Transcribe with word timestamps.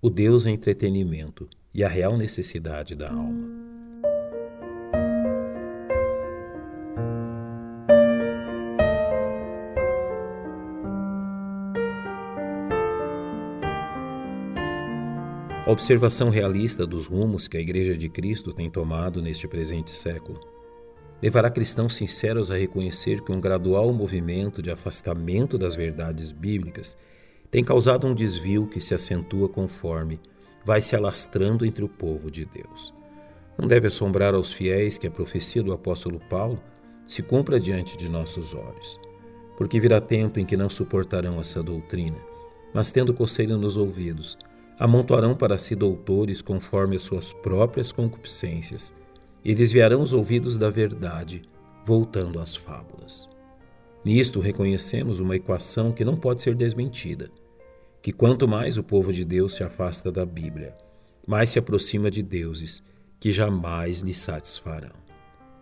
o 0.00 0.08
Deus 0.08 0.46
é 0.46 0.50
entretenimento 0.50 1.48
e 1.74 1.82
a 1.82 1.88
real 1.88 2.16
necessidade 2.16 2.94
da 2.94 3.10
alma. 3.10 3.58
A 15.66 15.70
observação 15.70 16.30
realista 16.30 16.86
dos 16.86 17.06
rumos 17.06 17.48
que 17.48 17.56
a 17.56 17.60
Igreja 17.60 17.96
de 17.96 18.08
Cristo 18.08 18.52
tem 18.52 18.70
tomado 18.70 19.20
neste 19.20 19.48
presente 19.48 19.90
século 19.90 20.40
levará 21.20 21.50
cristãos 21.50 21.96
sinceros 21.96 22.52
a 22.52 22.56
reconhecer 22.56 23.20
que 23.22 23.32
um 23.32 23.40
gradual 23.40 23.92
movimento 23.92 24.62
de 24.62 24.70
afastamento 24.70 25.58
das 25.58 25.74
verdades 25.74 26.30
bíblicas 26.30 26.96
tem 27.50 27.64
causado 27.64 28.06
um 28.06 28.14
desvio 28.14 28.66
que 28.66 28.80
se 28.80 28.94
acentua 28.94 29.48
conforme 29.48 30.20
vai 30.64 30.82
se 30.82 30.94
alastrando 30.94 31.64
entre 31.64 31.82
o 31.82 31.88
povo 31.88 32.30
de 32.30 32.44
Deus. 32.44 32.92
Não 33.56 33.66
deve 33.66 33.88
assombrar 33.88 34.34
aos 34.34 34.52
fiéis 34.52 34.98
que 34.98 35.06
a 35.06 35.10
profecia 35.10 35.62
do 35.62 35.72
apóstolo 35.72 36.20
Paulo 36.28 36.60
se 37.06 37.22
cumpra 37.22 37.58
diante 37.58 37.96
de 37.96 38.10
nossos 38.10 38.54
olhos, 38.54 39.00
porque 39.56 39.80
virá 39.80 40.00
tempo 40.00 40.38
em 40.38 40.44
que 40.44 40.56
não 40.56 40.68
suportarão 40.68 41.40
essa 41.40 41.62
doutrina, 41.62 42.18
mas 42.72 42.92
tendo 42.92 43.14
coceira 43.14 43.56
nos 43.56 43.78
ouvidos, 43.78 44.36
amontoarão 44.78 45.34
para 45.34 45.56
si 45.56 45.74
doutores 45.74 46.42
conforme 46.42 46.96
as 46.96 47.02
suas 47.02 47.32
próprias 47.32 47.90
concupiscências 47.90 48.92
e 49.42 49.54
desviarão 49.54 50.02
os 50.02 50.12
ouvidos 50.12 50.58
da 50.58 50.68
verdade, 50.68 51.42
voltando 51.82 52.38
às 52.38 52.54
fábulas. 52.54 53.28
Nisto 54.04 54.40
reconhecemos 54.40 55.20
uma 55.20 55.36
equação 55.36 55.92
que 55.92 56.04
não 56.04 56.16
pode 56.16 56.42
ser 56.42 56.54
desmentida: 56.54 57.30
que 58.02 58.12
quanto 58.12 58.48
mais 58.48 58.78
o 58.78 58.82
povo 58.82 59.12
de 59.12 59.24
Deus 59.24 59.54
se 59.54 59.62
afasta 59.62 60.10
da 60.10 60.24
Bíblia, 60.24 60.74
mais 61.26 61.50
se 61.50 61.58
aproxima 61.58 62.10
de 62.10 62.22
deuses 62.22 62.82
que 63.20 63.32
jamais 63.32 64.00
lhe 64.00 64.14
satisfarão. 64.14 64.94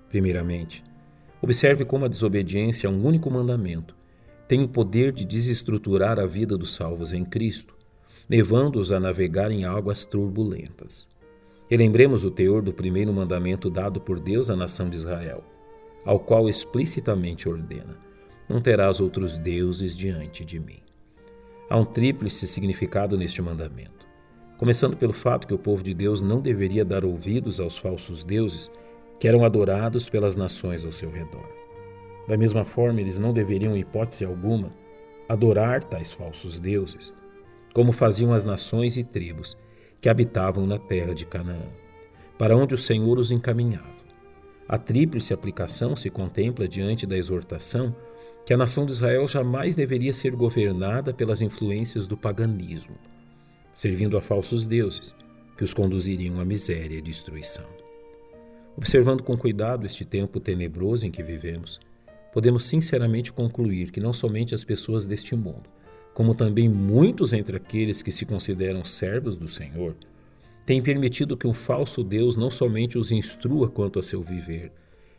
Primeiramente, 0.09 0.85
observe 1.41 1.85
como 1.85 2.05
a 2.05 2.09
desobediência 2.09 2.89
a 2.89 2.93
um 2.93 3.05
único 3.05 3.31
mandamento 3.31 3.97
tem 4.47 4.63
o 4.63 4.69
poder 4.69 5.11
de 5.11 5.25
desestruturar 5.25 6.21
a 6.21 6.27
vida 6.27 6.57
dos 6.57 6.75
salvos 6.75 7.13
em 7.13 7.25
Cristo 7.25 7.77
levando-os 8.29 8.91
a 8.91 8.99
navegar 8.99 9.51
em 9.51 9.65
águas 9.65 10.05
turbulentas. 10.05 11.09
E 11.71 11.77
lembremos 11.77 12.25
o 12.25 12.31
teor 12.31 12.63
do 12.63 12.73
primeiro 12.73 13.13
mandamento 13.13 13.71
dado 13.71 14.01
por 14.01 14.21
Deus 14.21 14.51
à 14.51 14.57
nação 14.57 14.89
de 14.89 14.97
Israel, 14.97 15.43
ao 16.05 16.21
qual 16.21 16.49
explicitamente 16.49 17.49
ordena: 17.49 17.97
Não 18.49 18.61
terás 18.61 19.01
outros 19.01 19.39
deuses 19.39 19.97
diante 19.97 20.45
de 20.45 20.61
mim. 20.61 20.79
Há 21.69 21.77
um 21.77 21.85
tríplice 21.85 22.47
significado 22.47 23.17
neste 23.19 23.43
mandamento. 23.43 24.07
Começando 24.57 24.97
pelo 24.97 25.13
fato 25.13 25.47
que 25.47 25.55
o 25.55 25.59
povo 25.59 25.83
de 25.83 25.93
Deus 25.93 26.23
não 26.23 26.41
deveria 26.41 26.85
dar 26.85 27.05
ouvidos 27.05 27.61
aos 27.61 27.77
falsos 27.77 28.25
deuses 28.25 28.71
que 29.19 29.27
eram 29.27 29.45
adorados 29.45 30.09
pelas 30.09 30.37
nações 30.37 30.85
ao 30.85 30.93
seu 30.93 31.11
redor. 31.11 31.49
Da 32.29 32.37
mesma 32.37 32.65
forma, 32.65 33.01
eles 33.01 33.19
não 33.19 33.33
deveriam, 33.33 33.77
em 33.77 33.81
hipótese 33.81 34.25
alguma, 34.25 34.73
adorar 35.29 35.83
tais 35.83 36.13
falsos 36.13 36.61
deuses 36.61 37.15
como 37.77 37.93
faziam 37.93 38.33
as 38.33 38.43
nações 38.43 38.97
e 38.97 39.05
tribos 39.05 39.55
que 40.01 40.09
habitavam 40.09 40.67
na 40.67 40.79
terra 40.79 41.15
de 41.15 41.27
Canaã, 41.27 41.69
para 42.39 42.57
onde 42.57 42.75
o 42.75 42.79
Senhor 42.79 43.19
os 43.19 43.31
encaminhava. 43.31 44.06
A 44.69 44.77
tríplice 44.77 45.33
aplicação 45.33 45.95
se 45.95 46.11
contempla 46.11 46.67
diante 46.67 47.07
da 47.07 47.17
exortação 47.17 47.95
que 48.45 48.53
a 48.53 48.57
nação 48.57 48.85
de 48.85 48.93
Israel 48.93 49.27
jamais 49.27 49.75
deveria 49.75 50.13
ser 50.13 50.35
governada 50.35 51.15
pelas 51.15 51.41
influências 51.41 52.07
do 52.07 52.17
paganismo, 52.17 52.97
servindo 53.73 54.17
a 54.17 54.21
falsos 54.21 54.67
deuses 54.67 55.15
que 55.57 55.65
os 55.65 55.73
conduziriam 55.73 56.41
à 56.41 56.45
miséria 56.45 56.97
e 56.97 57.03
destruição. 57.03 57.67
Observando 58.77 59.23
com 59.23 59.37
cuidado 59.37 59.87
este 59.87 60.05
tempo 60.05 60.39
tenebroso 60.39 61.07
em 61.07 61.11
que 61.11 61.23
vivemos, 61.23 61.81
podemos 62.33 62.65
sinceramente 62.65 63.33
concluir 63.33 63.91
que 63.91 64.01
não 64.01 64.13
somente 64.13 64.55
as 64.55 64.65
pessoas 64.65 65.07
deste 65.07 65.35
mundo, 65.35 65.71
como 66.13 66.35
também 66.35 66.69
muitos 66.69 67.33
entre 67.33 67.57
aqueles 67.57 68.03
que 68.03 68.13
se 68.13 68.27
consideram 68.27 68.85
servos 68.85 69.37
do 69.37 69.49
Senhor, 69.49 69.97
têm 70.67 70.83
permitido 70.83 71.37
que 71.37 71.47
um 71.47 71.55
falso 71.55 72.03
Deus 72.03 72.37
não 72.37 72.51
somente 72.51 72.99
os 72.99 73.13
instrua 73.13 73.71
quanto 73.71 74.01
a 74.01 74.03
seu 74.03 74.21
viver, 74.21 74.73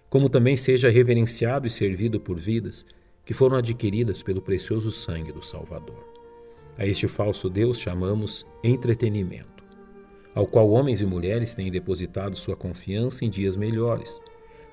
como 0.09 0.27
também 0.29 0.57
seja 0.57 0.89
reverenciado 0.89 1.65
e 1.65 1.69
servido 1.69 2.19
por 2.19 2.37
vidas 2.37 2.85
que 3.25 3.33
foram 3.33 3.55
adquiridas 3.55 4.21
pelo 4.21 4.41
precioso 4.41 4.91
sangue 4.91 5.31
do 5.31 5.41
Salvador. 5.41 6.05
A 6.77 6.85
este 6.85 7.07
falso 7.07 7.49
Deus 7.49 7.79
chamamos 7.79 8.45
entretenimento, 8.61 9.63
ao 10.35 10.45
qual 10.45 10.69
homens 10.69 11.01
e 11.01 11.05
mulheres 11.05 11.55
têm 11.55 11.71
depositado 11.71 12.35
sua 12.35 12.55
confiança 12.55 13.23
em 13.23 13.29
dias 13.29 13.55
melhores, 13.55 14.19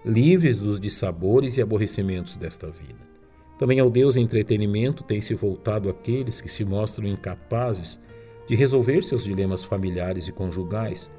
livres 0.05 0.59
dos 0.59 0.79
dissabores 0.79 1.57
e 1.57 1.63
aborrecimentos 1.63 2.37
desta 2.37 2.69
vida. 2.69 3.15
Também 3.59 3.79
ao 3.79 3.89
Deus 3.89 4.17
entretenimento 4.17 5.05
tem 5.05 5.21
se 5.21 5.35
voltado 5.35 5.89
aqueles 5.89 6.41
que 6.41 6.49
se 6.49 6.65
mostram 6.65 7.07
incapazes 7.07 7.99
de 8.47 8.55
resolver 8.55 9.03
seus 9.03 9.25
dilemas 9.25 9.65
familiares 9.65 10.29
e 10.29 10.33
conjugais, 10.33 11.11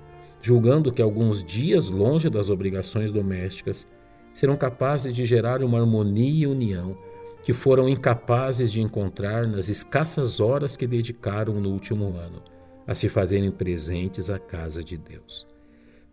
julgando 0.41 0.91
que 0.91 1.01
alguns 1.01 1.43
dias 1.43 1.89
longe 1.89 2.29
das 2.29 2.49
obrigações 2.49 3.11
domésticas 3.11 3.87
serão 4.33 4.55
capazes 4.55 5.13
de 5.13 5.25
gerar 5.25 5.63
uma 5.63 5.79
harmonia 5.79 6.43
e 6.43 6.47
união 6.47 6.97
que 7.41 7.53
foram 7.53 7.87
incapazes 7.87 8.71
de 8.71 8.81
encontrar 8.81 9.47
nas 9.47 9.69
escassas 9.69 10.39
horas 10.39 10.75
que 10.75 10.87
dedicaram 10.87 11.53
no 11.55 11.69
último 11.69 12.15
ano 12.17 12.41
a 12.87 12.93
se 12.93 13.09
fazerem 13.09 13.51
presentes 13.51 14.29
à 14.29 14.37
casa 14.37 14.83
de 14.83 14.97
Deus. 14.97 15.47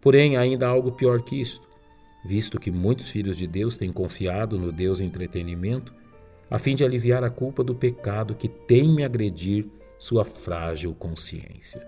Porém, 0.00 0.36
ainda 0.36 0.66
há 0.66 0.70
algo 0.70 0.92
pior 0.92 1.22
que 1.22 1.40
isto, 1.40 1.68
visto 2.24 2.58
que 2.58 2.70
muitos 2.70 3.08
filhos 3.08 3.36
de 3.36 3.46
Deus 3.46 3.76
têm 3.76 3.92
confiado 3.92 4.58
no 4.58 4.72
Deus 4.72 5.00
entretenimento 5.00 5.94
a 6.50 6.58
fim 6.58 6.74
de 6.74 6.84
aliviar 6.84 7.24
a 7.24 7.30
culpa 7.30 7.64
do 7.64 7.74
pecado 7.74 8.34
que 8.34 8.46
teme 8.46 9.04
agredir 9.04 9.66
sua 10.02 10.24
frágil 10.24 10.92
consciência. 10.96 11.86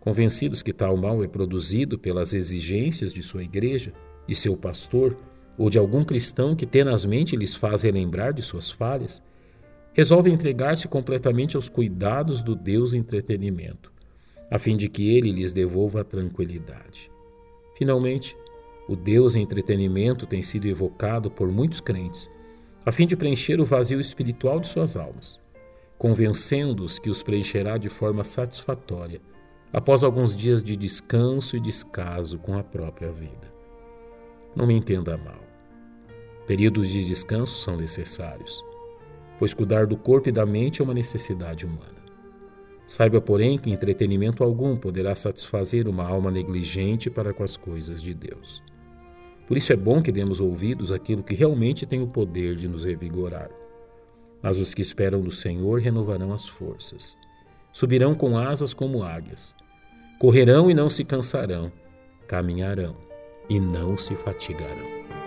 Convencidos 0.00 0.60
que 0.60 0.72
tal 0.72 0.96
mal 0.96 1.22
é 1.22 1.28
produzido 1.28 1.96
pelas 1.96 2.34
exigências 2.34 3.12
de 3.12 3.22
sua 3.22 3.44
igreja, 3.44 3.92
de 4.26 4.34
seu 4.34 4.56
pastor 4.56 5.16
ou 5.56 5.70
de 5.70 5.78
algum 5.78 6.02
cristão 6.02 6.56
que 6.56 6.66
tenazmente 6.66 7.36
lhes 7.36 7.54
faz 7.54 7.82
relembrar 7.82 8.32
de 8.32 8.42
suas 8.42 8.72
falhas, 8.72 9.22
resolvem 9.92 10.34
entregar-se 10.34 10.88
completamente 10.88 11.54
aos 11.54 11.68
cuidados 11.68 12.42
do 12.42 12.56
Deus 12.56 12.92
entretenimento, 12.92 13.92
a 14.50 14.58
fim 14.58 14.76
de 14.76 14.88
que 14.88 15.16
ele 15.16 15.30
lhes 15.30 15.52
devolva 15.52 16.00
a 16.00 16.04
tranquilidade. 16.04 17.08
Finalmente, 17.78 18.36
o 18.88 18.96
Deus 18.96 19.36
entretenimento 19.36 20.26
tem 20.26 20.42
sido 20.42 20.66
evocado 20.66 21.30
por 21.30 21.52
muitos 21.52 21.80
crentes 21.80 22.28
a 22.84 22.90
fim 22.90 23.06
de 23.06 23.16
preencher 23.16 23.60
o 23.60 23.64
vazio 23.64 24.00
espiritual 24.00 24.58
de 24.58 24.66
suas 24.66 24.96
almas, 24.96 25.40
convencendo-os 25.98 26.98
que 26.98 27.10
os 27.10 27.22
preencherá 27.22 27.78
de 27.78 27.88
forma 27.88 28.24
satisfatória 28.24 29.20
após 29.72 30.04
alguns 30.04 30.36
dias 30.36 30.62
de 30.62 30.76
descanso 30.76 31.56
e 31.56 31.60
descaso 31.60 32.38
com 32.38 32.56
a 32.56 32.62
própria 32.62 33.10
vida. 33.10 33.52
Não 34.54 34.66
me 34.66 34.74
entenda 34.74 35.16
mal. 35.18 35.42
Períodos 36.46 36.88
de 36.88 37.04
descanso 37.04 37.58
são 37.58 37.76
necessários, 37.76 38.64
pois 39.38 39.52
cuidar 39.52 39.86
do 39.86 39.96
corpo 39.96 40.28
e 40.28 40.32
da 40.32 40.46
mente 40.46 40.80
é 40.80 40.84
uma 40.84 40.94
necessidade 40.94 41.66
humana. 41.66 42.04
Saiba, 42.86 43.20
porém, 43.20 43.58
que 43.58 43.70
entretenimento 43.70 44.44
algum 44.44 44.76
poderá 44.76 45.16
satisfazer 45.16 45.88
uma 45.88 46.06
alma 46.06 46.30
negligente 46.30 47.10
para 47.10 47.32
com 47.32 47.42
as 47.42 47.56
coisas 47.56 48.02
de 48.02 48.14
Deus. 48.14 48.62
Por 49.46 49.56
isso 49.56 49.72
é 49.72 49.76
bom 49.76 50.00
que 50.02 50.12
demos 50.12 50.40
ouvidos 50.40 50.92
àquilo 50.92 51.22
que 51.22 51.34
realmente 51.34 51.86
tem 51.86 52.00
o 52.00 52.06
poder 52.06 52.54
de 52.54 52.68
nos 52.68 52.84
revigorar. 52.84 53.50
Mas 54.44 54.58
os 54.58 54.74
que 54.74 54.82
esperam 54.82 55.22
no 55.22 55.30
Senhor 55.30 55.80
renovarão 55.80 56.30
as 56.30 56.46
forças. 56.46 57.16
Subirão 57.72 58.14
com 58.14 58.36
asas 58.36 58.74
como 58.74 59.02
águias. 59.02 59.56
Correrão 60.18 60.70
e 60.70 60.74
não 60.74 60.90
se 60.90 61.02
cansarão. 61.02 61.72
Caminharão 62.28 62.94
e 63.48 63.58
não 63.58 63.96
se 63.96 64.14
fatigarão. 64.14 65.23